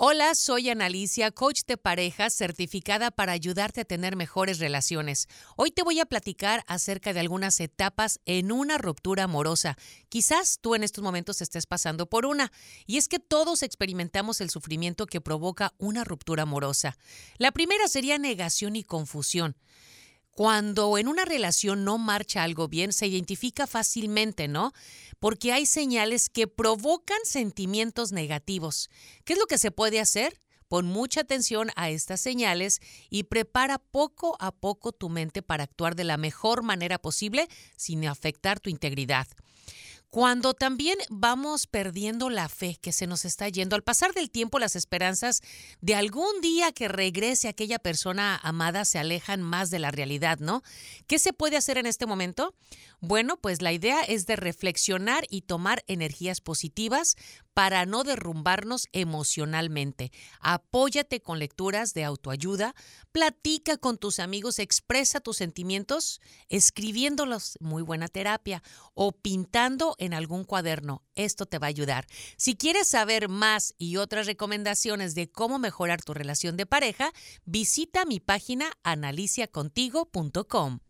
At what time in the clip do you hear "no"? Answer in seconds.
21.84-21.98, 24.46-24.72, 50.38-50.62, 57.86-58.02